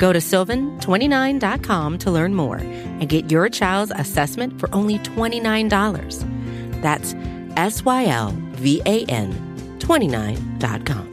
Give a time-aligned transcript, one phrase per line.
[0.00, 6.80] Go to sylvan29.com to learn more and get your child's assessment for only $29.
[6.80, 7.14] That's
[7.56, 11.08] S Y L V A N 29.com.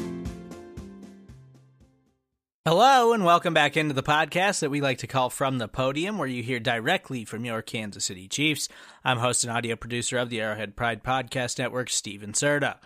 [2.66, 6.18] Hello, and welcome back into the podcast that we like to call From the Podium,
[6.18, 8.70] where you hear directly from your Kansas City Chiefs.
[9.04, 12.78] I'm host and audio producer of the Arrowhead Pride Podcast Network, Steven Serta.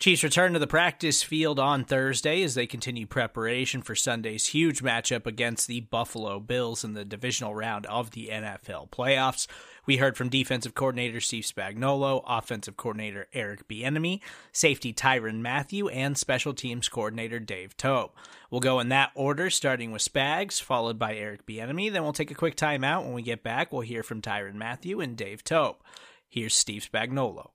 [0.00, 4.82] Chiefs return to the practice field on Thursday as they continue preparation for Sunday's huge
[4.82, 9.46] matchup against the Buffalo Bills in the divisional round of the NFL playoffs.
[9.84, 14.20] We heard from defensive coordinator Steve Spagnuolo, offensive coordinator Eric Bieniemy,
[14.52, 18.12] safety Tyrann Mathieu, and special teams coordinator Dave Toub.
[18.50, 21.92] We'll go in that order, starting with Spags, followed by Eric Bieniemy.
[21.92, 23.04] Then we'll take a quick timeout.
[23.04, 25.76] When we get back, we'll hear from Tyrann Mathieu and Dave Toub.
[26.26, 27.50] Here's Steve Spagnuolo.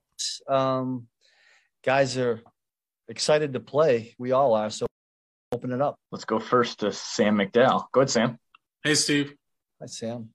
[0.48, 1.08] Um,
[1.86, 2.42] guys are
[3.08, 4.14] excited to play.
[4.18, 4.68] We all are.
[4.68, 4.86] So
[5.52, 5.96] open it up.
[6.10, 7.84] Let's go first to Sam McDowell.
[7.92, 8.38] Go ahead, Sam.
[8.82, 9.34] Hey, Steve.
[9.80, 10.30] Hi, Sam.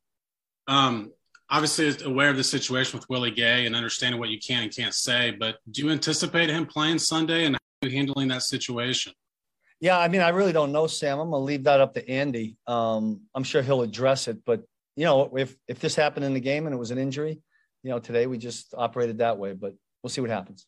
[0.68, 1.12] Um,
[1.50, 4.94] obviously aware of the situation with Willie Gay and understanding what you can and can't
[4.94, 9.14] say, but do you anticipate him playing Sunday and how are you handling that situation?
[9.82, 11.20] Yeah, I mean, I really don't know, Sam.
[11.20, 12.56] I'm gonna leave that up to Andy.
[12.68, 14.64] Um, I'm sure he'll address it, but
[14.96, 17.42] you know, if if this happened in the game and it was an injury,
[17.82, 20.68] you know, today we just operated that way, but we'll see what happens.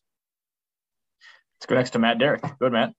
[1.64, 2.42] Let's go next to Matt Derrick.
[2.58, 2.92] Good, Matt.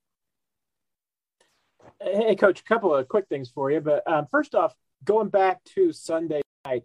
[2.01, 2.61] Hey, Coach.
[2.61, 6.41] A couple of quick things for you, but um, first off, going back to Sunday
[6.65, 6.81] night,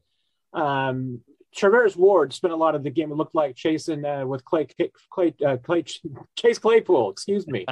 [0.52, 1.22] um,
[1.56, 3.10] Charvarius Ward spent a lot of the game.
[3.10, 4.68] It looked like chasing uh, with Clay,
[5.10, 5.82] Clay, uh, Clay,
[6.36, 7.12] Chase Claypool.
[7.12, 7.64] Excuse me.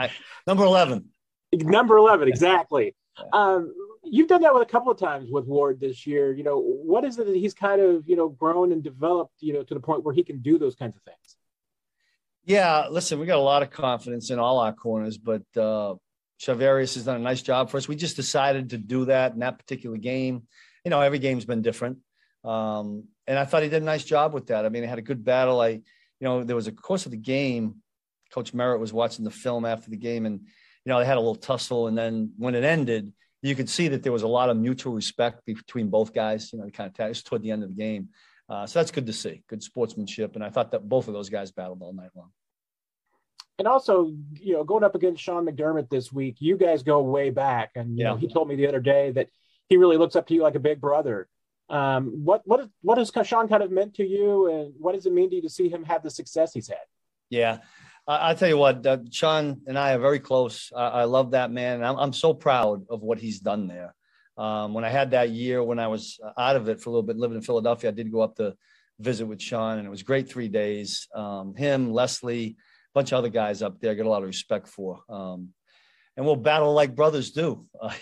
[0.47, 1.11] Number eleven.
[1.53, 2.97] Number eleven, exactly.
[3.35, 3.75] Um,
[4.05, 6.33] you've done that with a couple of times with Ward this year.
[6.33, 9.53] You know, what is it that he's kind of you know grown and developed you
[9.53, 11.38] know to the point where he can do those kinds of things?
[12.49, 15.97] Yeah, listen, we got a lot of confidence in all our corners, but uh,
[16.41, 17.87] Charvarius has done a nice job for us.
[17.87, 20.45] We just decided to do that in that particular game.
[20.83, 21.99] You know, every game's been different.
[22.45, 24.65] Um, and I thought he did a nice job with that.
[24.65, 25.61] I mean, he had a good battle.
[25.61, 25.83] I, you
[26.23, 27.83] know, there was a course of the game.
[28.33, 31.21] Coach Merritt was watching the film after the game, and you know they had a
[31.21, 31.87] little tussle.
[31.87, 34.95] And then when it ended, you could see that there was a lot of mutual
[34.95, 36.51] respect between both guys.
[36.51, 38.09] You know, the kind of tagged toward the end of the game.
[38.49, 39.43] Uh, so that's good to see.
[39.49, 42.31] Good sportsmanship, and I thought that both of those guys battled all night long.
[43.59, 47.31] And also, you know, going up against Sean McDermott this week, you guys go way
[47.31, 47.73] back.
[47.75, 48.11] And you yeah.
[48.11, 49.29] know, he told me the other day that
[49.69, 51.29] he really looks up to you like a big brother.
[51.69, 55.05] Um, what what is, what has Sean kind of meant to you, and what does
[55.07, 56.79] it mean to you to see him have the success he's had?
[57.29, 57.59] Yeah,
[58.09, 60.73] I, will tell you what, uh, Sean and I are very close.
[60.75, 61.85] I, I love that man.
[61.85, 63.95] I'm, I'm so proud of what he's done there.
[64.39, 67.03] Um, when I had that year, when I was out of it for a little
[67.03, 68.55] bit, living in Philadelphia, I did go up to
[69.01, 71.09] visit with Sean, and it was great three days.
[71.15, 72.57] Um, him, Leslie, a
[72.95, 75.01] bunch of other guys up there, I get a lot of respect for.
[75.09, 75.51] Um,
[76.17, 77.67] and we'll battle like brothers do.
[77.81, 77.93] Uh,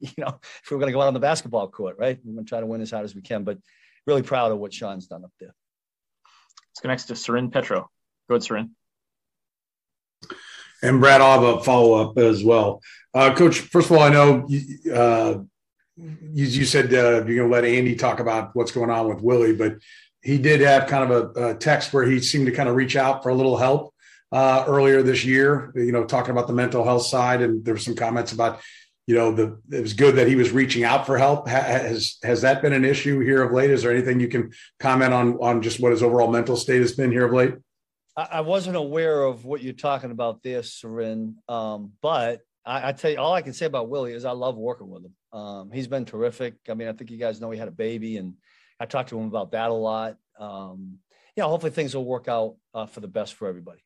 [0.00, 2.18] you know, if we're going to go out on the basketball court, right?
[2.22, 3.42] We're going to try to win as hard as we can.
[3.42, 3.58] But
[4.06, 5.54] really proud of what Sean's done up there.
[6.70, 7.88] Let's go next to Soren Petro.
[8.28, 8.76] Go ahead, Soren.
[10.82, 12.82] And Brad, I'll have a follow up as well.
[13.14, 14.46] Uh, Coach, first of all, I know
[14.92, 15.38] uh,
[15.96, 19.20] you, you, said uh, you're going to let Andy talk about what's going on with
[19.20, 19.76] Willie, but
[20.22, 22.96] he did have kind of a, a text where he seemed to kind of reach
[22.96, 23.94] out for a little help
[24.32, 27.42] uh, earlier this year, you know, talking about the mental health side.
[27.42, 28.60] And there were some comments about
[29.06, 31.46] you know, the it was good that he was reaching out for help.
[31.46, 33.70] Has has that been an issue here of late?
[33.70, 36.92] Is there anything you can comment on on just what his overall mental state has
[36.92, 37.54] been here of late?
[38.16, 41.36] I wasn't aware of what you're talking about there, Soren.
[41.48, 44.56] Um, but I, I, tell you, all I can say about Willie is I love
[44.56, 45.14] working with him.
[45.34, 46.54] Um, he's been terrific.
[46.70, 48.34] I mean, I think you guys know he had a baby, and
[48.78, 50.16] I talked to him about that a lot.
[50.38, 50.98] Um,
[51.36, 53.80] yeah, hopefully things will work out uh, for the best for everybody.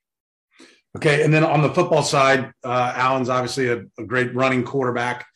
[0.96, 5.26] Okay, and then on the football side, uh, Allen's obviously a, a great running quarterback.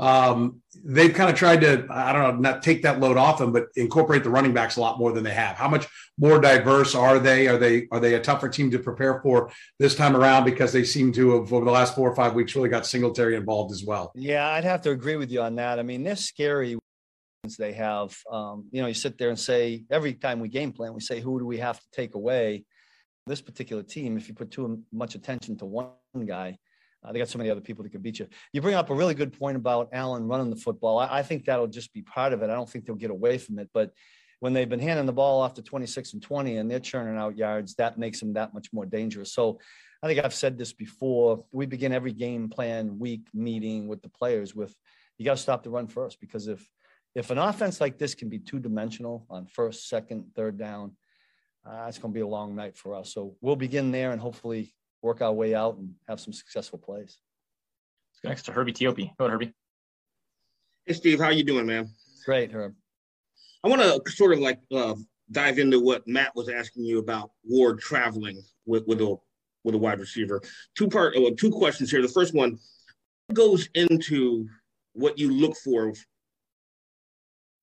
[0.00, 3.52] Um, they've kind of tried to, I don't know, not take that load off them,
[3.52, 5.56] but incorporate the running backs a lot more than they have.
[5.56, 5.86] How much
[6.16, 7.46] more diverse are they?
[7.48, 10.84] Are they are they a tougher team to prepare for this time around because they
[10.84, 13.84] seem to have over the last four or five weeks really got Singletary involved as
[13.84, 14.10] well?
[14.14, 15.78] Yeah, I'd have to agree with you on that.
[15.78, 16.78] I mean, they're scary.
[17.58, 20.94] They have, um, you know, you sit there and say every time we game plan,
[20.94, 22.64] we say who do we have to take away
[23.26, 25.92] this particular team, if you put too much attention to one
[26.26, 26.58] guy,
[27.02, 28.26] uh, they got so many other people that can beat you.
[28.52, 30.98] You bring up a really good point about Allen running the football.
[30.98, 32.50] I, I, think that'll just be part of it.
[32.50, 33.70] I don't think they'll get away from it.
[33.72, 33.92] But
[34.40, 37.36] when they've been handing the ball off to 26 and 20 and they're churning out
[37.36, 39.32] yards, that makes them that much more dangerous.
[39.32, 39.60] So
[40.02, 41.44] I think I've said this before.
[41.52, 44.74] We begin every game plan week meeting with the players with
[45.18, 46.66] you got to stop the run first because if
[47.14, 50.92] if an offense like this can be two dimensional on first, second, third down,
[51.66, 53.12] uh, it's going to be a long night for us.
[53.12, 57.18] So we'll begin there and hopefully work our way out and have some successful plays.
[58.12, 59.10] Let's go next to Herbie Teope.
[59.18, 59.54] Go ahead, Herbie.
[60.86, 61.88] Hey, Steve, how you doing, man?
[62.24, 62.74] Great, Herb.
[63.64, 64.94] I want to sort of like uh,
[65.30, 69.16] dive into what Matt was asking you about Ward traveling with, with a
[69.62, 70.40] with a wide receiver.
[70.74, 72.00] Two part, uh, two questions here.
[72.00, 72.58] The first one
[73.32, 74.48] goes into
[74.94, 75.92] what you look for.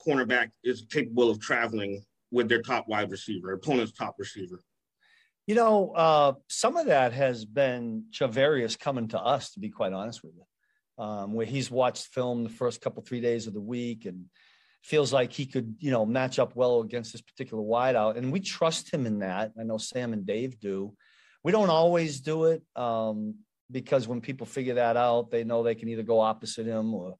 [0.05, 4.61] Cornerback is capable of traveling with their top wide receiver, opponent's top receiver.
[5.47, 9.93] You know, uh, some of that has been Charvarius coming to us, to be quite
[9.93, 13.61] honest with you, um, where he's watched film the first couple three days of the
[13.61, 14.25] week and
[14.83, 18.41] feels like he could, you know, match up well against this particular wideout, and we
[18.41, 19.53] trust him in that.
[19.57, 20.93] I know Sam and Dave do.
[21.45, 23.35] We don't always do it um,
[23.71, 27.15] because when people figure that out, they know they can either go opposite him or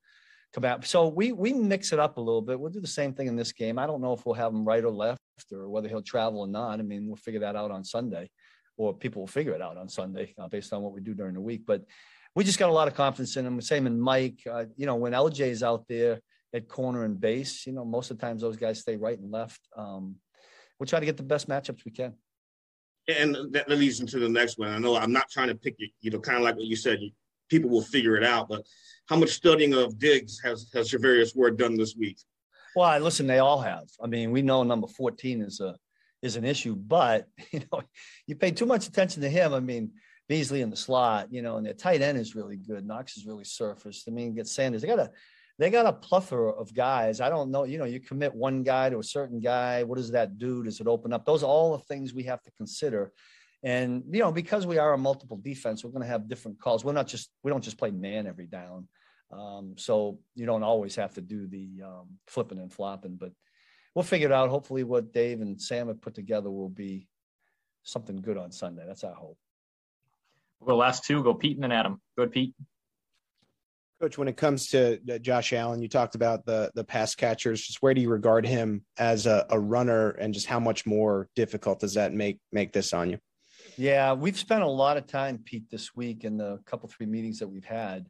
[0.52, 0.86] come out.
[0.86, 2.60] So we we mix it up a little bit.
[2.60, 3.80] We'll do the same thing in this game.
[3.80, 5.22] I don't know if we'll have him right or left
[5.52, 6.80] or whether he'll travel or not.
[6.80, 8.30] I mean, we'll figure that out on Sunday,
[8.78, 11.34] or people will figure it out on Sunday uh, based on what we do during
[11.34, 11.64] the week.
[11.66, 11.84] But
[12.36, 13.60] we just got a lot of confidence in him.
[13.62, 14.40] Same in Mike.
[14.50, 16.20] Uh, you know, when LJ is out there
[16.54, 19.32] at corner and base, you know, most of the times those guys stay right and
[19.32, 19.60] left.
[19.76, 20.16] Um,
[20.80, 22.14] we'll try to get the best matchups we can.
[23.08, 24.70] And that leads into the next one.
[24.70, 26.76] I know I'm not trying to pick you, you know, kind of like what you
[26.76, 27.12] said, you,
[27.50, 28.66] people will figure it out, but
[29.08, 32.18] how much studying of Diggs has, has Charvarius Ward done this week?
[32.76, 33.88] Well, listen, they all have.
[34.02, 35.76] I mean, we know number 14 is a
[36.22, 37.82] is an issue, but you know,
[38.26, 39.54] you pay too much attention to him.
[39.54, 39.92] I mean,
[40.28, 42.86] Beasley in the slot, you know, and their tight end is really good.
[42.86, 44.08] Knox is really surfaced.
[44.08, 44.82] I mean, get Sanders.
[44.82, 45.12] They got a
[45.60, 47.20] they got a plethora of guys.
[47.20, 49.84] I don't know, you know, you commit one guy to a certain guy.
[49.84, 50.64] What does that do?
[50.64, 51.26] Does it open up?
[51.26, 53.12] Those are all the things we have to consider.
[53.64, 56.86] And you know, because we are a multiple defense, we're going to have different calls.
[56.86, 58.88] We're not just we don't just play man every down.
[59.32, 63.32] Um, so you don't always have to do the um, flipping and flopping, but
[63.94, 64.50] we'll figure it out.
[64.50, 67.08] Hopefully, what Dave and Sam have put together will be
[67.84, 68.84] something good on Sunday.
[68.88, 69.38] That's our hope.
[70.60, 71.24] We'll go last two.
[71.24, 72.02] Go Pete and then Adam.
[72.16, 72.54] Go ahead, Pete.
[74.00, 77.62] Coach, when it comes to uh, Josh Allen, you talked about the the pass catchers.
[77.62, 81.28] Just where do you regard him as a, a runner, and just how much more
[81.36, 83.18] difficult does that make make this on you?
[83.76, 87.40] Yeah, we've spent a lot of time, Pete, this week in the couple three meetings
[87.40, 88.08] that we've had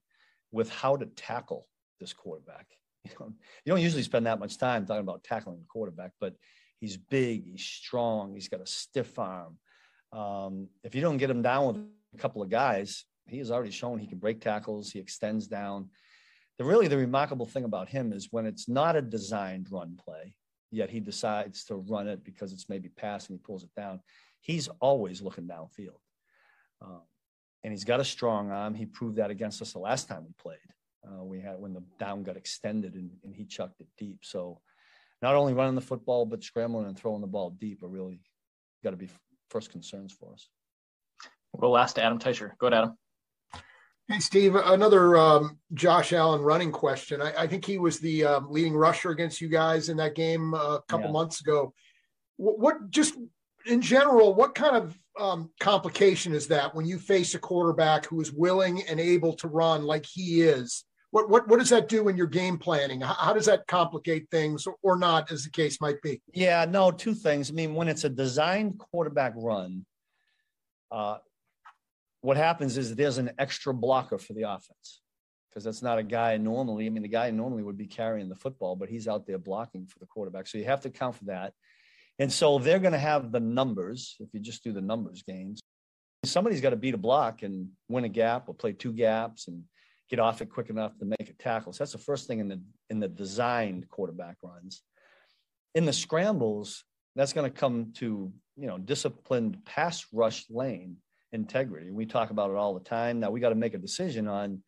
[0.58, 1.68] with how to tackle
[2.00, 2.66] this quarterback.
[3.06, 3.34] You know,
[3.64, 6.34] you don't usually spend that much time talking about tackling the quarterback, but
[6.82, 9.58] he's big, he's strong, he's got a stiff arm.
[10.12, 13.72] Um, if you don't get him down with a couple of guys, he has already
[13.72, 15.90] shown he can break tackles, he extends down.
[16.58, 20.36] The really the remarkable thing about him is when it's not a designed run play,
[20.72, 24.02] yet he decides to run it because it's maybe pass and he pulls it down.
[24.42, 26.02] He's always looking downfield.
[26.82, 27.04] Um,
[27.68, 28.74] and he's got a strong arm.
[28.74, 30.58] He proved that against us the last time we played.
[31.06, 34.20] Uh, we had when the down got extended and, and, he chucked it deep.
[34.22, 34.62] So
[35.22, 38.22] not only running the football, but scrambling and throwing the ball deep are really
[38.86, 39.10] got to be
[39.50, 40.48] first concerns for us.
[41.52, 42.58] We'll go last to Adam Teicher.
[42.58, 42.98] Go ahead, Adam.
[44.08, 47.22] Hey, Steve, another um, Josh Allen running question.
[47.22, 50.54] I, I think he was the um, leading rusher against you guys in that game
[50.54, 51.12] uh, a couple yeah.
[51.12, 51.74] months ago.
[52.38, 53.16] What, what, just
[53.66, 58.22] in general, what kind of um, complication is that when you face a quarterback who
[58.22, 60.84] is willing and able to run like he is?
[61.12, 63.00] What what what does that do in your game planning?
[63.02, 66.22] How, how does that complicate things or not, as the case might be?
[66.34, 67.50] Yeah, no, two things.
[67.50, 69.86] I mean, when it's a designed quarterback run,
[70.92, 71.18] uh,
[72.22, 75.02] what happens is there's an extra blocker for the offense
[75.50, 76.86] because that's not a guy normally.
[76.86, 79.88] I mean, the guy normally would be carrying the football, but he's out there blocking
[79.88, 80.46] for the quarterback.
[80.46, 81.54] So you have to account for that.
[82.20, 85.60] And so they're going to have the numbers if you just do the numbers games.
[86.26, 89.64] Somebody's got to beat a block and win a gap or play two gaps and
[90.10, 91.74] get off it quick enough to make a tackle.
[91.74, 94.82] So that's the first thing in the in the designed quarterback runs.
[95.76, 96.84] In the scrambles,
[97.16, 100.98] that's going to come to you know disciplined pass rush lane
[101.32, 101.92] integrity.
[101.92, 103.20] We talk about it all the time.
[103.20, 104.64] Now we got to make a decision on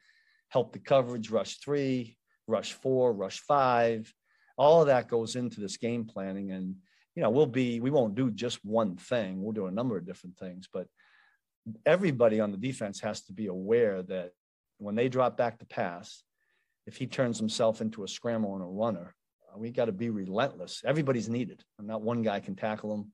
[0.50, 4.14] help the coverage, rush three, rush four, rush five.
[4.58, 6.76] All of that goes into this game planning and
[7.20, 9.44] you know, we'll be, we won't do just one thing.
[9.44, 10.88] We'll do a number of different things, but
[11.86, 14.32] everybody on the defense has to be aware that
[14.78, 16.24] when they drop back to pass,
[16.88, 20.10] if he turns himself into a scramble and a runner, uh, we got to be
[20.10, 20.82] relentless.
[20.86, 21.62] Everybody's needed.
[21.78, 23.12] Not one guy can tackle him.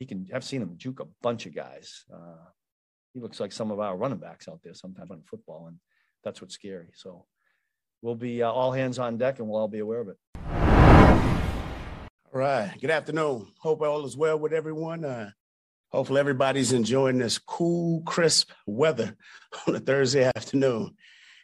[0.00, 0.26] He can.
[0.34, 2.02] I've seen him juke a bunch of guys.
[2.12, 2.42] Uh,
[3.14, 5.78] he looks like some of our running backs out there sometimes on football, and
[6.24, 6.88] that's what's scary.
[6.96, 7.24] So
[8.00, 10.16] we'll be uh, all hands on deck, and we'll all be aware of it.
[12.34, 12.72] All right.
[12.80, 13.48] Good afternoon.
[13.58, 15.04] Hope all is well with everyone.
[15.04, 15.32] Uh,
[15.90, 19.18] hopefully, everybody's enjoying this cool, crisp weather
[19.68, 20.96] on a Thursday afternoon.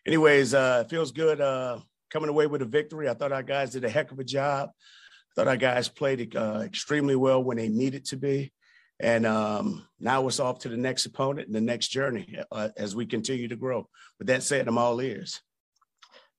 [0.06, 3.06] Anyways, uh, feels good uh, coming away with a victory.
[3.06, 4.70] I thought our guys did a heck of a job.
[4.72, 8.50] I thought our guys played uh, extremely well when they needed to be.
[8.98, 12.96] And um, now it's off to the next opponent and the next journey uh, as
[12.96, 13.86] we continue to grow.
[14.18, 15.42] With that said, I'm all ears.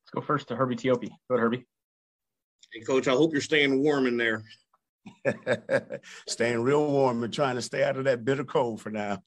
[0.01, 1.07] Let's go first to Herbie Teope.
[1.29, 1.67] Go ahead, Herbie.
[2.71, 4.43] Hey, Coach, I hope you're staying warm in there.
[6.27, 9.23] staying real warm and trying to stay out of that bitter cold for now.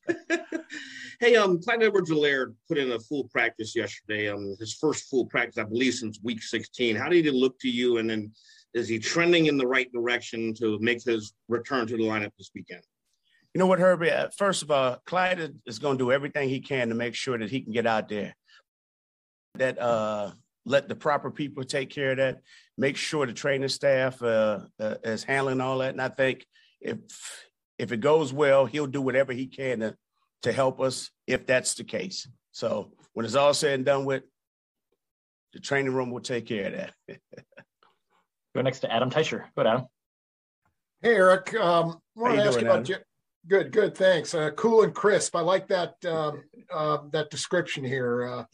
[1.20, 4.28] hey, um, Clyde Edwards-Helaire put in a full practice yesterday.
[4.28, 6.94] Um, his first full practice, I believe, since week 16.
[6.94, 7.98] How did he look to you?
[7.98, 8.30] And then
[8.74, 12.52] is he trending in the right direction to make his return to the lineup this
[12.54, 12.82] weekend?
[13.52, 14.12] You know what, Herbie?
[14.12, 17.36] Uh, first of all, Clyde is going to do everything he can to make sure
[17.36, 18.36] that he can get out there.
[19.56, 20.30] That uh,
[20.64, 22.40] let the proper people take care of that.
[22.78, 25.90] Make sure the training staff uh, uh, is handling all that.
[25.90, 26.46] And I think
[26.80, 26.98] if
[27.78, 29.96] if it goes well, he'll do whatever he can to,
[30.42, 32.28] to help us if that's the case.
[32.52, 34.22] So when it's all said and done with,
[35.52, 37.18] the training room will take care of that.
[38.54, 39.44] Go next to Adam Teicher.
[39.56, 39.86] Go ahead, Adam.
[41.00, 42.88] Hey Eric, um, want to ask you about
[43.48, 43.96] Good, good.
[43.96, 44.34] Thanks.
[44.34, 45.34] Uh, cool and crisp.
[45.34, 48.24] I like that um, uh, that description here.
[48.24, 48.44] Uh,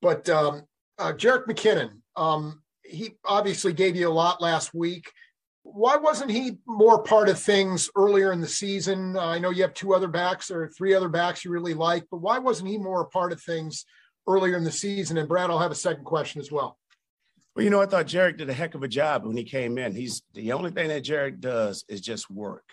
[0.00, 0.62] but um,
[0.98, 5.10] uh, Jerick McKinnon, um, he obviously gave you a lot last week.
[5.64, 9.16] Why wasn't he more part of things earlier in the season?
[9.16, 12.04] Uh, I know you have two other backs or three other backs you really like,
[12.10, 13.84] but why wasn't he more a part of things
[14.26, 15.18] earlier in the season?
[15.18, 16.78] And Brad, I'll have a second question as well.
[17.54, 19.78] Well, you know, I thought Jerick did a heck of a job when he came
[19.78, 19.94] in.
[19.94, 22.64] He's the only thing that Jerick does is just work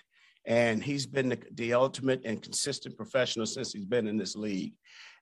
[0.45, 4.73] and he's been the, the, ultimate and consistent professional since he's been in this league.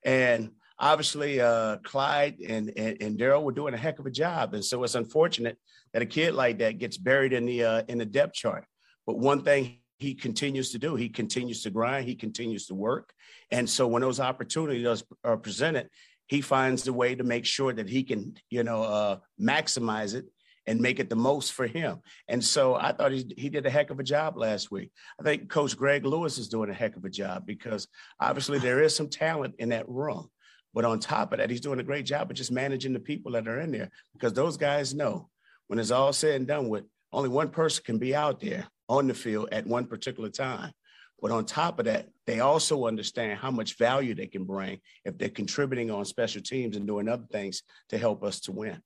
[0.03, 4.53] And obviously, uh, Clyde and, and, and Darrel were doing a heck of a job,
[4.53, 5.57] and so it's unfortunate
[5.93, 8.65] that a kid like that gets buried in the uh, in the depth chart.
[9.05, 13.11] But one thing he continues to do, he continues to grind, he continues to work,
[13.51, 15.89] and so when those opportunities are presented,
[16.27, 20.25] he finds a way to make sure that he can, you know, uh, maximize it
[20.67, 22.01] and make it the most for him.
[22.27, 24.91] And so I thought he, he did a heck of a job last week.
[25.19, 27.87] I think Coach Greg Lewis is doing a heck of a job because
[28.19, 30.29] obviously there is some talent in that room.
[30.77, 33.31] But on top of that, he's doing a great job of just managing the people
[33.31, 35.27] that are in there because those guys know
[35.65, 39.07] when it's all said and done with, only one person can be out there on
[39.07, 40.71] the field at one particular time.
[41.19, 45.17] But on top of that, they also understand how much value they can bring if
[45.17, 48.79] they're contributing on special teams and doing other things to help us to win.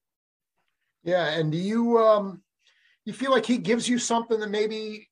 [1.04, 2.42] Yeah, and do you um
[3.04, 5.10] you feel like he gives you something that maybe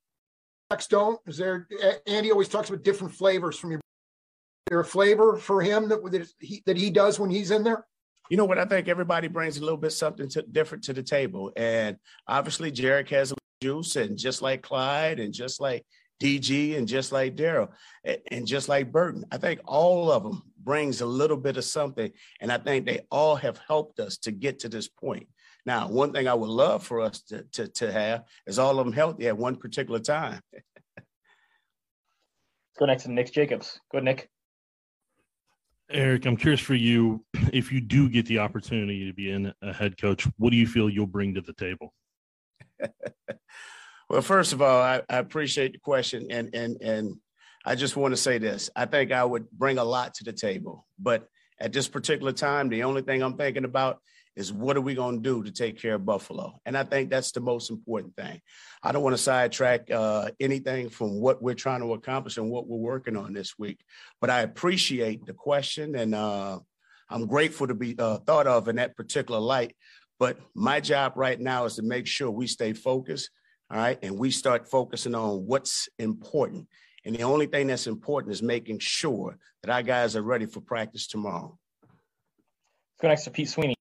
[0.88, 1.19] don't?
[1.27, 1.67] Is there
[2.07, 3.81] Andy always talks about different flavors from your
[4.69, 7.85] there a flavor for him that that he that he does when he's in there?
[8.29, 8.59] You know what?
[8.59, 11.97] I think everybody brings a little bit something to, different to the table, and
[12.27, 15.85] obviously Jerick has a juice, and just like Clyde, and just like
[16.21, 17.69] DG, and just like Darrel,
[18.03, 22.11] and just like Burton, I think all of them brings a little bit of something,
[22.39, 25.27] and I think they all have helped us to get to this point.
[25.65, 28.85] Now, one thing I would love for us to, to, to have is all of
[28.85, 30.41] them healthy at one particular time.
[30.53, 30.65] Let's
[32.79, 33.79] go next to Nick Jacobs.
[33.91, 34.29] Go Nick.
[35.91, 39.74] Eric, I'm curious for you if you do get the opportunity to be in a
[39.74, 41.93] head coach, what do you feel you'll bring to the table?
[44.10, 47.15] well, first of all, I, I, appreciate the question, and and and
[47.65, 50.34] I just want to say this: I think I would bring a lot to the
[50.34, 51.27] table, but
[51.60, 54.00] at this particular time, the only thing I'm thinking about
[54.39, 56.62] is what are we going to do to take care of Buffalo?
[56.65, 58.39] And I think that's the most important thing.
[58.81, 62.65] I don't want to sidetrack uh, anything from what we're trying to accomplish and what
[62.65, 63.81] we're working on this week.
[64.22, 66.60] But I appreciate the question, and uh,
[67.10, 69.75] I'm grateful to be uh, thought of in that particular light.
[70.19, 73.29] But my job right now is to make sure we stay focused,
[73.69, 76.69] all right, and we start focusing on what's important.
[77.03, 80.62] And the only thing that's important is making sure that our guys are ready for
[80.62, 81.58] practice tomorrow.
[81.84, 83.78] Let's go next to Pete Sweeney.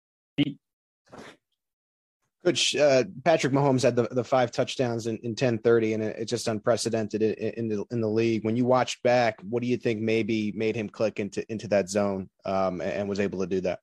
[2.47, 6.47] Coach uh, Patrick Mahomes had the, the five touchdowns in, in 1030, and it's just
[6.47, 8.45] unprecedented in, in, the in the league.
[8.45, 11.88] When you watched back, what do you think maybe made him click into into that
[11.88, 13.81] zone um, and was able to do that?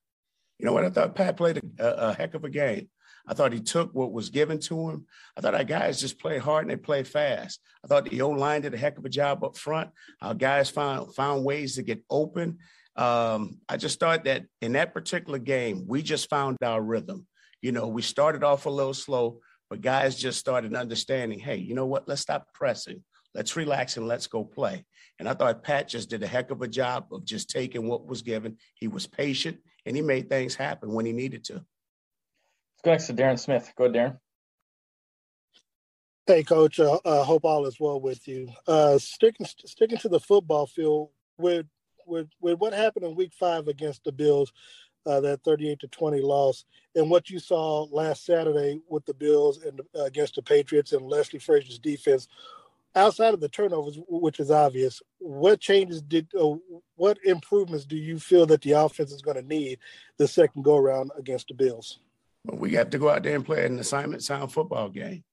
[0.60, 0.86] You know what?
[0.86, 2.88] I thought Pat played a, a heck of a game.
[3.28, 5.08] I thought he took what was given to him.
[5.36, 7.60] I thought our guys just played hard and they played fast.
[7.84, 9.90] I thought the O line did a heck of a job up front.
[10.22, 12.60] Our guys found found ways to get open.
[12.96, 17.28] Um, I just thought that in that particular game, we just found our rhythm.
[17.64, 19.40] You know, we started off a little slow,
[19.70, 22.10] but guys just started understanding, hey, you know what?
[22.10, 23.02] Let's stop pressing.
[23.34, 24.84] Let's relax and let's go play.
[25.18, 28.06] And I thought Pat just did a heck of a job of just taking what
[28.06, 28.58] was given.
[28.76, 31.54] He was patient and he made things happen when he needed to.
[31.54, 33.72] Let's go next to Darren Smith.
[33.78, 34.18] Go ahead, Darren.
[36.28, 36.82] Hey, Coach.
[36.82, 38.50] I uh, uh, hope all is well with you.
[38.68, 41.66] Uh, sticking sticking to the football field with
[42.06, 44.52] with with what happened in Week Five against the Bills,
[45.06, 49.64] uh, that thirty-eight to twenty loss, and what you saw last Saturday with the Bills
[49.64, 52.28] and uh, against the Patriots and Leslie Frazier's defense.
[52.96, 56.54] Outside of the turnovers, which is obvious, what changes did, uh,
[56.96, 59.80] what improvements do you feel that the offense is going to need
[60.20, 61.98] the second go around against the Bills?
[62.46, 65.24] Well, we have to go out there and play an assignment sound football game.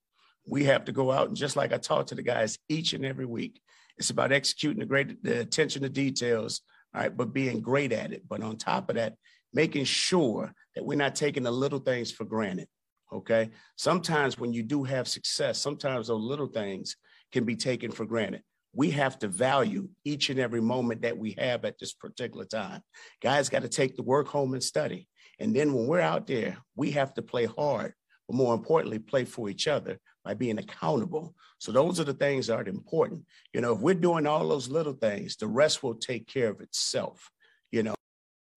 [0.46, 3.04] We have to go out and just like I talk to the guys each and
[3.04, 3.60] every week,
[3.98, 6.62] it's about executing the great the attention to details,
[6.94, 8.22] all right, but being great at it.
[8.26, 9.16] But on top of that,
[9.52, 12.68] making sure that we're not taking the little things for granted.
[13.12, 13.50] Okay.
[13.76, 16.96] Sometimes when you do have success, sometimes those little things
[17.32, 18.42] can be taken for granted.
[18.72, 22.82] We have to value each and every moment that we have at this particular time.
[23.20, 25.08] Guys got to take the work home and study.
[25.40, 27.94] And then when we're out there, we have to play hard,
[28.28, 31.34] but more importantly, play for each other by being accountable.
[31.58, 33.24] So those are the things that are important.
[33.52, 36.60] You know, if we're doing all those little things, the rest will take care of
[36.60, 37.28] itself.
[37.72, 37.94] You know,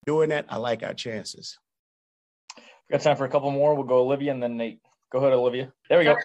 [0.06, 1.58] doing that, I like our chances.
[2.58, 3.76] We got time for a couple more.
[3.76, 4.80] We'll go Olivia and then Nate.
[5.12, 5.72] Go ahead, Olivia.
[5.90, 6.16] There we go.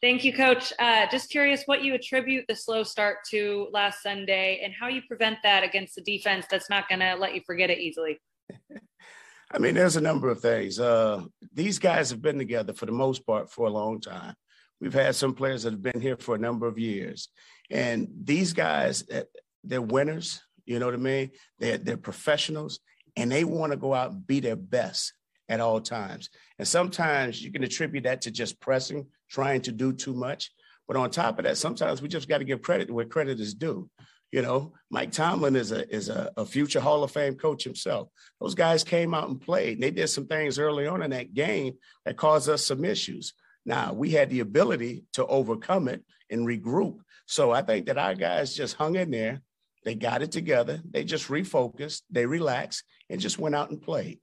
[0.00, 0.72] Thank you, Coach.
[0.80, 5.00] Uh, just curious what you attribute the slow start to last Sunday and how you
[5.06, 8.20] prevent that against the defense that's not going to let you forget it easily.
[9.52, 10.80] I mean, there's a number of things.
[10.80, 11.22] Uh,
[11.52, 14.34] these guys have been together for the most part for a long time.
[14.80, 17.28] We've had some players that have been here for a number of years,
[17.70, 19.22] and these guys, eh,
[19.62, 20.42] they're winners.
[20.66, 21.30] You know what I mean?
[21.58, 22.80] They're they're professionals,
[23.16, 25.12] and they want to go out and be their best
[25.48, 26.30] at all times.
[26.58, 30.50] And sometimes you can attribute that to just pressing, trying to do too much.
[30.88, 33.54] But on top of that, sometimes we just got to give credit where credit is
[33.54, 33.88] due.
[34.30, 38.08] You know, Mike Tomlin is a is a, a, future Hall of Fame coach himself.
[38.40, 39.74] Those guys came out and played.
[39.74, 41.74] And they did some things early on in that game
[42.06, 43.34] that caused us some issues.
[43.66, 47.00] Now we had the ability to overcome it and regroup.
[47.26, 49.42] So I think that our guys just hung in there.
[49.84, 50.80] They got it together.
[50.88, 52.02] They just refocused.
[52.10, 54.18] They relaxed and just went out and played.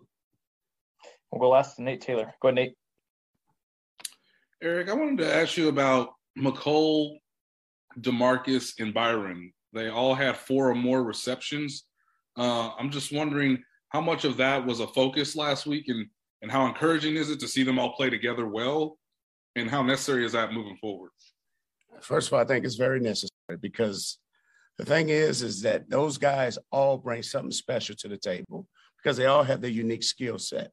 [1.31, 2.33] We'll go last to Nate Taylor.
[2.41, 2.75] Go ahead, Nate.
[4.61, 7.17] Eric, I wanted to ask you about Mecole,
[7.99, 9.53] Demarcus, and Byron.
[9.73, 11.85] They all had four or more receptions.
[12.37, 16.07] Uh, I'm just wondering how much of that was a focus last week and,
[16.41, 18.97] and how encouraging is it to see them all play together well?
[19.55, 21.11] And how necessary is that moving forward?
[22.01, 24.19] First of all, I think it's very necessary because
[24.79, 28.65] the thing is, is that those guys all bring something special to the table
[28.97, 30.71] because they all have their unique skill set.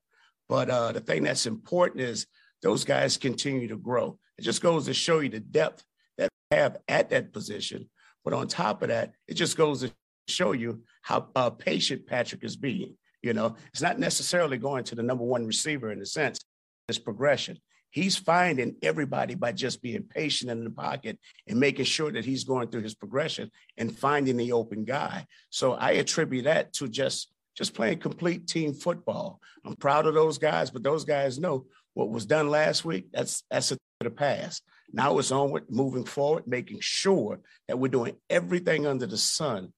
[0.48, 2.26] But uh, the thing that's important is
[2.62, 4.18] those guys continue to grow.
[4.38, 5.84] It just goes to show you the depth
[6.16, 7.90] that they have at that position
[8.26, 9.92] but on top of that, it just goes to
[10.26, 12.96] show you how uh, patient Patrick is being.
[13.22, 16.40] You know, it's not necessarily going to the number one receiver in a sense,
[16.88, 17.56] it's progression.
[17.90, 22.44] He's finding everybody by just being patient in the pocket and making sure that he's
[22.44, 25.26] going through his progression and finding the open guy.
[25.50, 29.40] So I attribute that to just just playing complete team football.
[29.64, 33.06] I'm proud of those guys, but those guys know what was done last week.
[33.12, 34.62] That's that's a the past.
[34.92, 39.72] Now it's on with moving forward, making sure that we're doing everything under the sun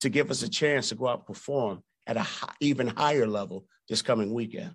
[0.00, 3.26] to give us a chance to go out and perform at a high, even higher
[3.26, 4.74] level this coming weekend.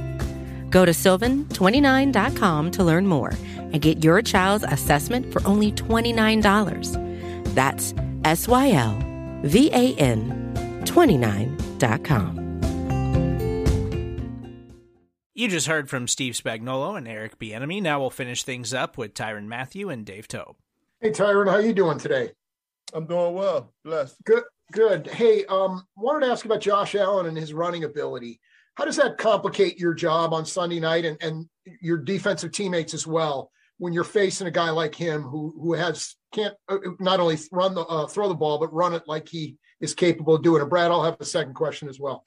[0.71, 7.53] Go to sylvan29.com to learn more and get your child's assessment for only $29.
[7.53, 8.97] That's S Y L
[9.43, 12.41] V A N 29.com.
[15.33, 17.81] You just heard from Steve Spagnuolo and Eric Bieniemy.
[17.81, 20.55] Now we'll finish things up with Tyrann Mathieu and Dave Toub.
[20.99, 22.31] Hey, Tyrann, how you doing today?
[22.93, 23.71] I'm doing well.
[23.83, 24.23] Blessed.
[24.23, 24.43] Good.
[24.71, 25.07] Good.
[25.07, 28.39] Hey, um, wanted to ask about Josh Allen and his running ability.
[28.75, 31.49] How does that complicate your job on Sunday night and, and
[31.81, 33.51] your defensive teammates as well?
[33.81, 37.73] when you're facing a guy like him who who has can't uh, not only run
[37.73, 40.69] the uh, throw the ball but run it like he is capable of doing it.
[40.69, 42.23] Brad, I'll have a second question as well.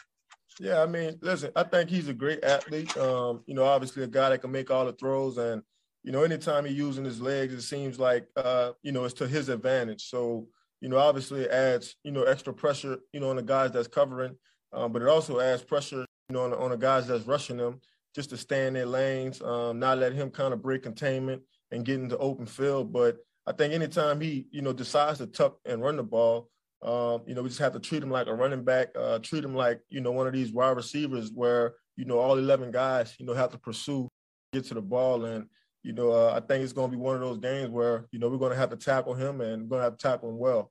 [0.58, 2.96] Yeah, I mean, listen, I think he's a great athlete.
[2.96, 5.62] Um, you know, obviously a guy that can make all the throws, and
[6.02, 9.28] you know, anytime he's using his legs, it seems like uh, you know it's to
[9.28, 10.08] his advantage.
[10.08, 10.48] So
[10.80, 13.86] you know, obviously it adds you know extra pressure, you know, on the guys that's
[13.86, 14.36] covering,
[14.72, 17.56] um, but it also adds pressure, you know, on the, on the guys that's rushing
[17.56, 17.80] them
[18.14, 21.84] just to stay in their lanes, um, not let him kind of break containment and
[21.84, 22.92] get into open field.
[22.92, 26.48] But I think anytime he, you know, decides to tuck and run the ball,
[26.82, 29.44] um, you know, we just have to treat him like a running back, uh, treat
[29.44, 33.14] him like, you know, one of these wide receivers where, you know, all 11 guys,
[33.18, 34.08] you know, have to pursue,
[34.52, 35.24] get to the ball.
[35.24, 35.46] And,
[35.82, 38.18] you know, uh, I think it's going to be one of those games where, you
[38.18, 40.30] know, we're going to have to tackle him and we're going to have to tackle
[40.30, 40.70] him well.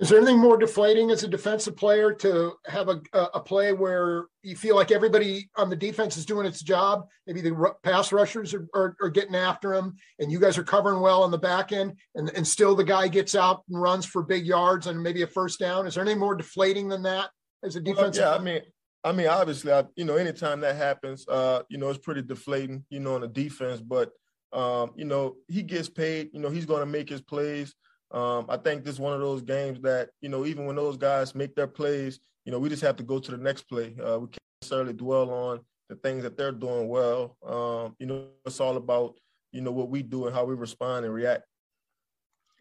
[0.00, 4.28] Is there anything more deflating as a defensive player to have a, a play where
[4.42, 7.06] you feel like everybody on the defense is doing its job?
[7.26, 11.00] Maybe the pass rushers are, are, are getting after him and you guys are covering
[11.00, 14.22] well on the back end and, and still the guy gets out and runs for
[14.22, 15.86] big yards and maybe a first down.
[15.86, 17.28] Is there any more deflating than that
[17.62, 18.22] as a defensive?
[18.22, 18.62] Well, yeah, I mean,
[19.04, 22.84] I mean, obviously, I, you know, anytime that happens, uh, you know, it's pretty deflating,
[22.88, 23.80] you know, on the defense.
[23.80, 24.10] But,
[24.52, 26.30] um, you know, he gets paid.
[26.32, 27.74] You know, he's going to make his plays.
[28.12, 30.96] Um, I think this is one of those games that, you know, even when those
[30.96, 33.94] guys make their plays, you know, we just have to go to the next play.
[33.98, 37.36] Uh, we can't necessarily dwell on the things that they're doing well.
[37.46, 39.14] Um, you know, it's all about,
[39.52, 41.44] you know, what we do and how we respond and react.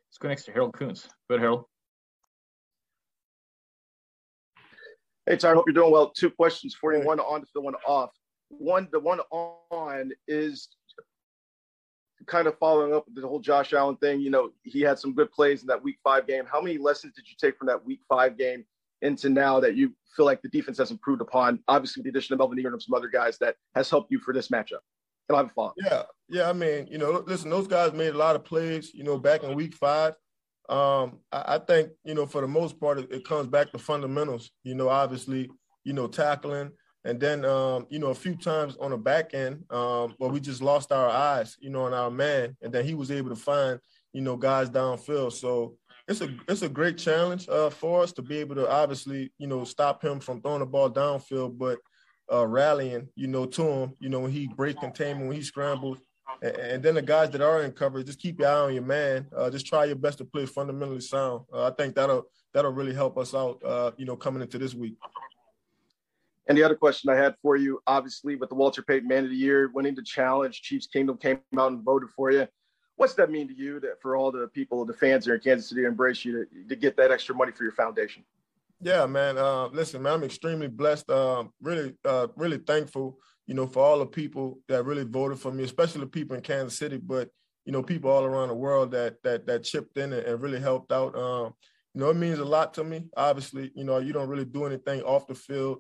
[0.10, 1.08] Let's go next to Harold Kuntz.
[1.30, 1.66] Go ahead, Harold.
[5.26, 6.10] Hey, Tyrann, hope you're doing well.
[6.10, 7.06] Two questions for you.
[7.06, 8.10] One on the field, one off.
[8.50, 10.70] One, the one on is
[12.26, 15.14] kind of following up with the whole Josh Allen thing, you know, he had some
[15.14, 16.44] good plays in that week five game.
[16.52, 18.66] How many lessons did you take from that week five game
[19.02, 21.60] into now that you feel like the defense has improved upon?
[21.68, 24.34] Obviously, the addition of Melvin Ingram and some other guys that has helped you for
[24.34, 24.80] this matchup.
[25.28, 25.74] And I have a follow.
[25.78, 26.50] Yeah, yeah.
[26.50, 29.44] I mean, you know, listen, those guys made a lot of plays, you know, back
[29.44, 30.14] in week five.
[30.68, 33.80] Um, I, I think, you know, for the most part, it, it comes back to
[33.80, 34.52] fundamentals.
[34.64, 35.50] You know, obviously,
[35.84, 36.72] you know, tackling,
[37.06, 40.40] and then, um, you know, a few times on the back end, um, where we
[40.40, 43.36] just lost our eyes, you know, on our man, and then he was able to
[43.36, 43.80] find,
[44.14, 45.34] you know, guys downfield.
[45.34, 49.32] So it's a it's a great challenge uh, for us to be able to obviously,
[49.38, 51.80] you know, stop him from throwing the ball downfield, but
[52.32, 56.00] uh, rallying, you know, to him, you know, when he breaks containment, when he scrambles,
[56.42, 58.84] and, and, then the guys that are in coverage, just keep your eye on your
[58.84, 59.26] man.
[59.36, 61.46] Uh, just try your best to play fundamentally sound.
[61.52, 64.74] Uh, I think that'll that'll really help us out, uh, you know, coming into this
[64.74, 64.96] week.
[66.50, 69.30] And the other question I had for you, obviously, with the Walter Payton Man of
[69.30, 72.48] the Year, winning the challenge, Chiefs Kingdom came out and voted for you.
[72.96, 75.70] What's that mean to you that for all the people, the fans here in Kansas
[75.70, 78.26] City, embrace you to, to get that extra money for your foundation?
[78.82, 79.38] Yeah, man.
[79.38, 81.10] Uh, listen, man, I'm extremely blessed.
[81.12, 85.52] Um, really, uh, really thankful, you know, for all the people that really voted for
[85.52, 87.30] me, especially the people in Kansas City, but
[87.66, 90.60] you know, people all around the world that that that chipped in and, and really
[90.60, 91.16] helped out.
[91.16, 91.54] Um,
[91.94, 93.06] you know, it means a lot to me.
[93.16, 95.80] Obviously, you know, you don't really do anything off the field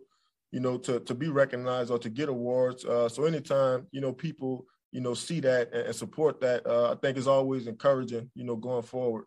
[0.52, 2.86] you know, to to be recognized or to get awards.
[2.86, 6.92] Uh, so anytime you know people you know see that and, and support that, uh,
[6.92, 8.30] I think is always encouraging.
[8.36, 9.26] You know, going forward.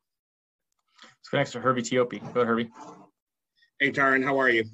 [1.03, 2.21] Let's go next to Herbie Teope.
[2.35, 2.71] Go ahead, Herbie.
[3.81, 4.65] Hey, Tyrann, how are you?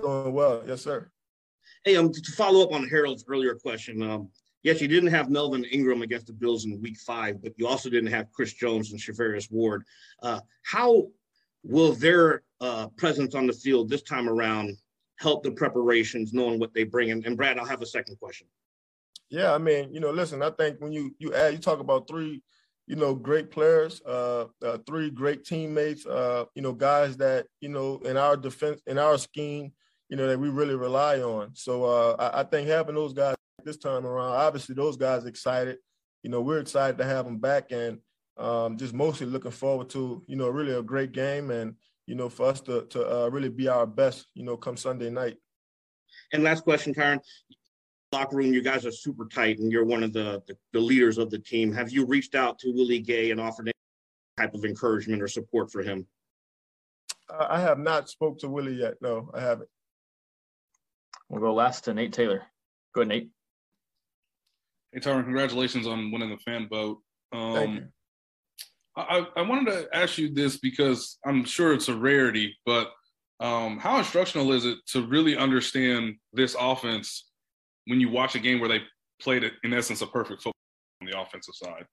[0.00, 1.10] Doing well, yes, sir.
[1.84, 4.30] Hey, um, to follow up on Harold's earlier question, um,
[4.62, 7.90] yes, you didn't have Melvin Ingram against the Bills in Week Five, but you also
[7.90, 9.84] didn't have Chris Jones and Charvarius Ward.
[10.22, 11.08] Uh, how
[11.62, 14.76] will their uh, presence on the field this time around
[15.18, 17.10] help the preparations, knowing what they bring.
[17.10, 18.46] And, and Brad, I'll have a second question.
[19.28, 22.06] Yeah, I mean, you know, listen, I think when you you add, you talk about
[22.06, 22.42] three,
[22.86, 27.68] you know, great players, uh, uh three great teammates, uh, you know, guys that you
[27.68, 29.72] know in our defense, in our scheme,
[30.08, 31.50] you know, that we really rely on.
[31.54, 35.78] So uh, I, I think having those guys this time around, obviously, those guys excited.
[36.22, 37.98] You know, we're excited to have them back, and
[38.36, 41.74] um, just mostly looking forward to you know really a great game and
[42.06, 45.10] you know, for us to to uh, really be our best, you know, come Sunday
[45.10, 45.36] night.
[46.32, 47.20] And last question, Karen.
[48.12, 51.18] Locker room, you guys are super tight, and you're one of the, the, the leaders
[51.18, 51.72] of the team.
[51.72, 55.72] Have you reached out to Willie Gay and offered any type of encouragement or support
[55.72, 56.06] for him?
[57.28, 58.94] Uh, I have not spoke to Willie yet.
[59.00, 59.68] No, I haven't.
[61.28, 62.44] We'll go last to Nate Taylor.
[62.94, 63.28] Go ahead, Nate.
[64.92, 67.02] Hey, Tyrann, congratulations on winning the fan vote.
[67.32, 67.86] Um, Thank you.
[68.96, 72.92] I, I wanted to ask you this because I'm sure it's a rarity, but
[73.40, 77.28] um, how instructional is it to really understand this offense
[77.86, 78.82] when you watch a game where they
[79.20, 80.52] played it in essence a perfect football
[81.02, 81.84] on the offensive side?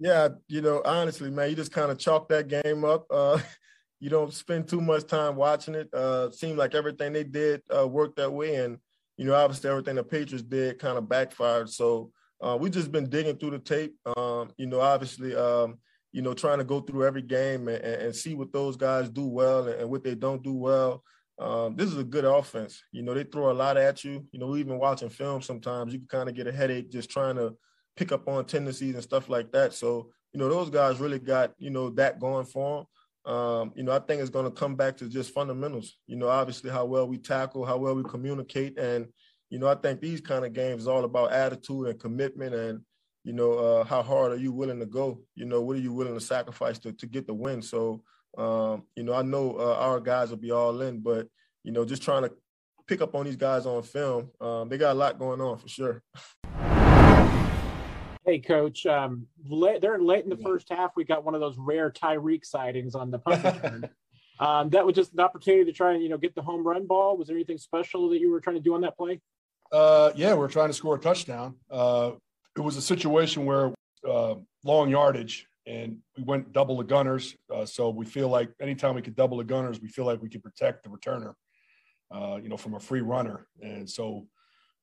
[0.00, 3.06] Yeah, you know, honestly, man, you just kind of chalk that game up.
[3.10, 3.38] Uh,
[4.00, 5.92] you don't spend too much time watching it.
[5.94, 8.78] Uh, seemed like everything they did uh, worked that way, and
[9.16, 11.68] you know, obviously everything the Patriots did kind of backfired.
[11.68, 13.94] So uh, we've just been digging through the tape.
[14.16, 15.78] Um, you know, obviously, um,
[16.12, 19.26] you know, trying to go through every game and, and see what those guys do
[19.26, 21.02] well and, what they don't do well.
[21.38, 22.82] Um, this is a good offense.
[22.92, 24.26] You know, they throw a lot at you.
[24.32, 27.36] You know, even watching film sometimes you can kind of get a headache just trying
[27.36, 27.54] to
[27.96, 29.72] pick up on tendencies and stuff like that.
[29.72, 32.86] So, you know, those guys really got, you know, that going for them.
[33.24, 35.98] Um, you know, I think it's going to come back to just fundamentals.
[36.06, 39.06] You know, obviously how well we tackle, how well we communicate, and
[39.50, 42.80] you know, I think these kind of games is all about attitude and commitment, and
[43.24, 45.20] you know, uh, how hard are you willing to go?
[45.34, 47.62] You know, what are you willing to sacrifice to to get the win?
[47.62, 48.02] So,
[48.38, 51.28] um, you know, I know uh, our guys will be all in, but
[51.62, 52.32] you know, just trying to
[52.86, 54.30] pick up on these guys on film.
[54.40, 56.02] Um, they got a lot going on for sure.
[58.24, 58.86] Hey, coach.
[58.86, 60.92] Um, late, they're late in the first half.
[60.96, 63.90] We got one of those rare Tyreek sightings on the punt return.
[64.38, 66.86] um, that was just an opportunity to try and you know get the home run
[66.86, 67.16] ball.
[67.16, 69.20] Was there anything special that you were trying to do on that play?
[69.72, 71.56] Uh, yeah, we are trying to score a touchdown.
[71.70, 72.12] Uh,
[72.56, 73.72] it was a situation where
[74.08, 74.34] uh,
[74.64, 77.36] long yardage, and we went double the gunners.
[77.54, 80.28] Uh, so we feel like anytime we could double the gunners, we feel like we
[80.28, 81.34] could protect the returner,
[82.10, 83.46] uh, you know, from a free runner.
[83.62, 84.26] And so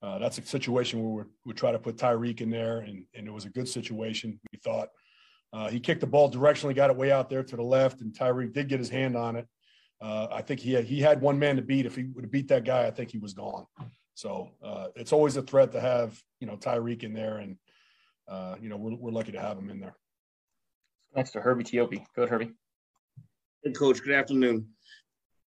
[0.02, 3.34] uh, that's a situation where we try to put Tyreek in there, and, and it
[3.34, 4.40] was a good situation.
[4.52, 4.90] We thought
[5.52, 8.14] uh, he kicked the ball directionally, got it way out there to the left, and
[8.14, 9.48] Tyreek did get his hand on it.
[10.00, 11.88] Uh, I think he had, he had one man to beat.
[11.88, 13.66] If he would have beat that guy, I think he was gone.
[14.18, 17.56] So uh, it's always a threat to have you know Tyreek in there, and
[18.28, 19.96] uh, you know we're we're lucky to have him in there.
[21.16, 22.04] Next to Herbie Teope.
[22.16, 22.52] Go ahead, Herbie.
[23.64, 24.02] Hey, Coach.
[24.02, 24.70] Good afternoon.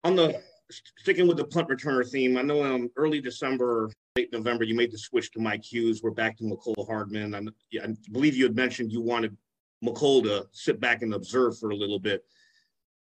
[0.02, 4.64] On the sticking with the punt returner theme, I know um, early December late November,
[4.64, 6.02] you made the switch to Mike Hughes.
[6.02, 7.34] We're back to Mecole Hardman.
[7.34, 7.40] I,
[7.82, 9.36] I believe you had mentioned you wanted
[9.84, 12.24] Mecole to sit back and observe for a little bit.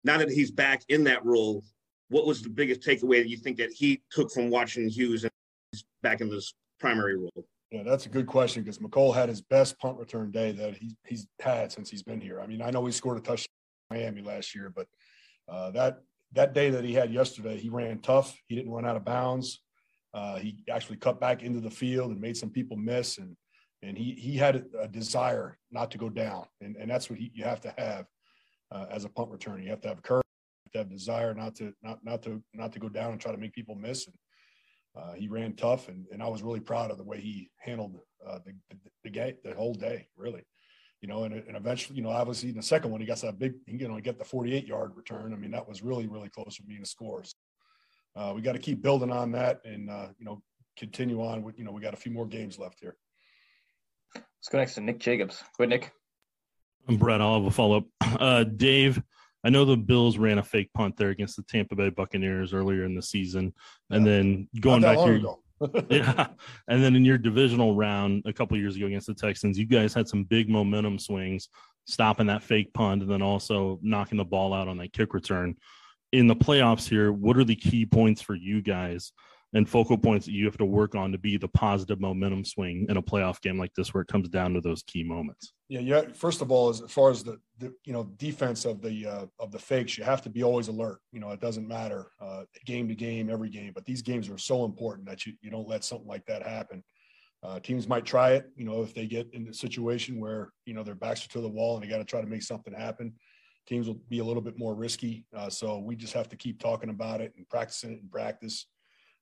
[0.05, 1.65] Now that he's back in that role,
[2.07, 5.31] what was the biggest takeaway that you think that he took from watching Hughes and
[5.71, 7.45] he's back in this primary role?
[7.71, 10.95] Yeah, that's a good question because Mecole had his best punt return day that he,
[11.05, 12.41] he's had since he's been here.
[12.41, 13.47] I mean, I know he scored a touchdown
[13.91, 14.87] in Miami last year, but
[15.47, 15.99] uh, that
[16.33, 18.35] that day that he had yesterday, he ran tough.
[18.47, 19.61] He didn't run out of bounds.
[20.13, 23.35] Uh, he actually cut back into the field and made some people miss, and
[23.83, 27.31] and he he had a desire not to go down, and and that's what he,
[27.35, 28.05] you have to have
[28.71, 29.63] uh, as a punt returner.
[29.63, 30.25] You have to have courage,
[30.73, 33.37] to have desire not to not not to not to go down and try to
[33.37, 34.07] make people miss.
[34.07, 34.15] And
[34.95, 37.99] uh, he ran tough, and and I was really proud of the way he handled
[38.27, 40.43] uh, the the, the game the whole day, really.
[41.01, 43.39] You know, and, and eventually, you know, obviously in the second one, he got that
[43.39, 45.31] big, you know, only get the 48 yard return.
[45.31, 47.23] I mean, that was really, really close to being a score.
[47.23, 47.35] So,
[48.17, 50.41] uh, we got to keep building on that and uh, you know
[50.77, 52.95] continue on with you know we got a few more games left here.
[54.15, 55.43] Let's go next to Nick Jacobs.
[55.57, 55.91] Go ahead, Nick.
[56.87, 57.21] I'm Brett.
[57.21, 57.85] I'll have a follow up.
[58.01, 59.01] Uh, Dave,
[59.43, 62.83] I know the Bills ran a fake punt there against the Tampa Bay Buccaneers earlier
[62.83, 63.53] in the season,
[63.89, 65.21] and then going back here.
[65.89, 66.27] yeah,
[66.69, 69.93] and then in your divisional round a couple years ago against the Texans, you guys
[69.93, 71.49] had some big momentum swings,
[71.85, 75.55] stopping that fake punt, and then also knocking the ball out on that kick return.
[76.13, 79.11] In the playoffs here, what are the key points for you guys
[79.53, 82.85] and focal points that you have to work on to be the positive momentum swing
[82.87, 85.53] in a playoff game like this, where it comes down to those key moments?
[85.69, 86.01] Yeah, yeah.
[86.13, 89.51] First of all, as far as the, the you know defense of the uh, of
[89.51, 90.99] the fakes, you have to be always alert.
[91.11, 94.37] You know, it doesn't matter uh, game to game, every game, but these games are
[94.37, 96.83] so important that you you don't let something like that happen.
[97.41, 100.73] Uh, teams might try it, you know, if they get in a situation where you
[100.73, 102.73] know their backs are to the wall and they got to try to make something
[102.73, 103.13] happen
[103.67, 105.27] teams will be a little bit more risky.
[105.35, 108.65] Uh, so we just have to keep talking about it and practicing it in practice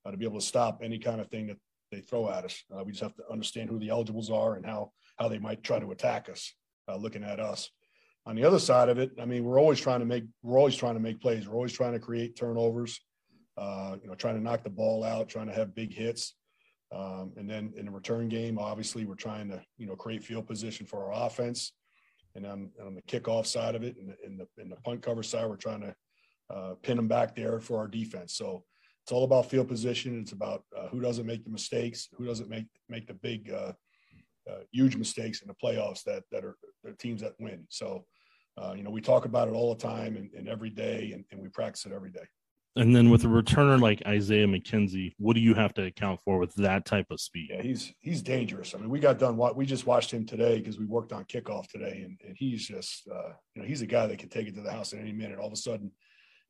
[0.07, 1.57] uh, to be able to stop any kind of thing that
[1.91, 2.63] they throw at us.
[2.73, 5.63] Uh, we just have to understand who the eligibles are and how how they might
[5.63, 6.53] try to attack us,
[6.87, 7.69] uh, looking at us.
[8.25, 10.75] On the other side of it, I mean, we're always trying to make we're always
[10.75, 11.47] trying to make plays.
[11.47, 12.99] We're always trying to create turnovers.
[13.57, 16.35] Uh, you know, trying to knock the ball out, trying to have big hits.
[16.95, 20.47] Um, and then in the return game, obviously, we're trying to you know create field
[20.47, 21.73] position for our offense
[22.37, 25.23] and on, on the kickoff side of it and in the, in the punt cover
[25.23, 25.95] side, we're trying to
[26.53, 28.35] uh, pin them back there for our defense.
[28.35, 28.63] So
[29.07, 30.19] it's all about field position.
[30.19, 33.71] It's about uh, who doesn't make the mistakes, who doesn't make make the big, uh,
[34.51, 37.65] uh huge mistakes in the playoffs that that are the teams that win.
[37.69, 38.03] So
[38.61, 41.23] uh, you know we talk about it all the time and, and every day, and,
[41.31, 42.25] and we practice it every day.
[42.75, 46.37] And then with a returner like Isaiah McKenzie, what do you have to account for
[46.37, 47.47] with that type of speed?
[47.49, 48.75] Yeah, he's he's dangerous.
[48.75, 51.69] I mean, we got done we just watched him today because we worked on kickoff
[51.69, 54.55] today, and, and he's just uh, you know he's a guy that can take it
[54.55, 55.39] to the house at any minute.
[55.39, 55.93] All of a sudden,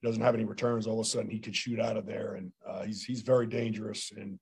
[0.03, 0.87] doesn't have any returns.
[0.87, 3.47] All of a sudden, he could shoot out of there, and uh, he's he's very
[3.47, 4.11] dangerous.
[4.15, 4.39] And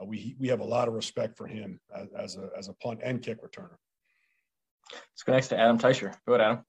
[0.00, 2.74] uh, we we have a lot of respect for him as, as a as a
[2.74, 3.76] punt and kick returner.
[4.92, 6.14] Let's go next to Adam Teicher.
[6.26, 6.64] Go ahead, Adam.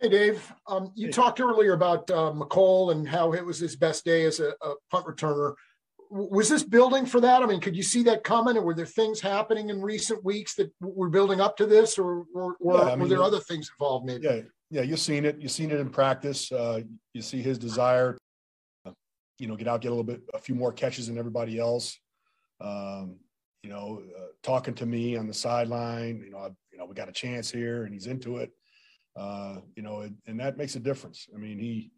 [0.00, 0.52] Hey, Dave.
[0.68, 1.12] Um, you hey.
[1.12, 4.74] talked earlier about uh, Mecole and how it was his best day as a, a,
[4.90, 5.54] punt returner.
[6.10, 7.42] was this building for that?
[7.42, 10.54] I mean, could you see that coming, or were there things happening in recent weeks
[10.56, 13.70] that were building up to this, or, or, or yeah, mean, were there other things
[13.78, 14.04] involved?
[14.04, 14.24] Maybe.
[14.24, 15.40] Yeah, yeah, you've seen it.
[15.40, 16.50] You've seen it in practice.
[16.50, 16.80] Uh,
[17.12, 18.16] you see his desire,
[18.84, 18.94] to,
[19.38, 21.98] you know, get out, get a little bit, a few more catches than everybody else.
[22.60, 23.16] Um,
[23.62, 26.22] you know, uh, talking to me on the sideline.
[26.24, 28.50] You know, I, you know, we got a chance here, and he's into it.
[29.16, 31.26] Uh, you know, and, and that makes a difference.
[31.34, 31.90] I mean, he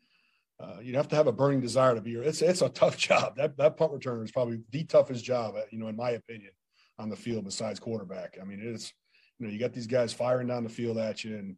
[0.61, 2.22] uh, you have to have a burning desire to be here.
[2.22, 3.37] It's it's a tough job.
[3.37, 6.50] That that punt returner is probably the toughest job, uh, you know, in my opinion,
[6.98, 8.38] on the field besides quarterback.
[8.40, 8.92] I mean, it's
[9.38, 11.57] you know, you got these guys firing down the field at you, and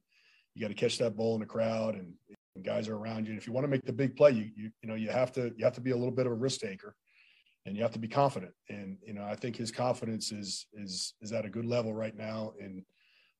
[0.54, 2.12] you got to catch that ball in the crowd, and,
[2.54, 3.32] and guys are around you.
[3.32, 5.32] And if you want to make the big play, you you you know you have
[5.32, 6.94] to you have to be a little bit of a risk taker,
[7.66, 8.52] and you have to be confident.
[8.68, 12.16] And you know, I think his confidence is is is at a good level right
[12.16, 12.82] now, and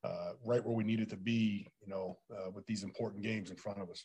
[0.05, 1.67] uh, right where we need it to be.
[1.83, 4.05] You know, uh, with these important games in front of us.